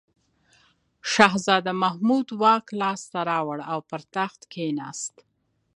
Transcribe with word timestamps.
شهزاده 1.13 1.71
محمود 1.81 2.27
واک 2.41 2.65
لاس 2.81 3.01
ته 3.11 3.19
راوړ 3.29 3.57
او 3.71 3.79
پر 3.89 4.01
تخت 4.15 4.41
کښېناست. 4.51 5.15